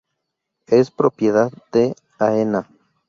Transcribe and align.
Es 0.65 0.89
propiedad 0.89 1.51
de 1.71 1.95
Aena. 2.17 2.67